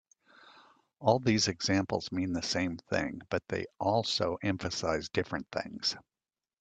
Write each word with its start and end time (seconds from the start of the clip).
All 0.99 1.19
these 1.19 1.47
examples 1.47 2.11
mean 2.11 2.33
the 2.33 2.41
same 2.41 2.77
thing 2.77 3.21
but 3.29 3.43
they 3.49 3.67
also 3.79 4.39
emphasize 4.41 5.09
different 5.09 5.45
things. 5.51 5.95